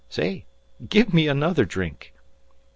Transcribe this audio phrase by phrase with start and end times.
[0.09, 0.47] Say,
[0.89, 2.11] give me another drink.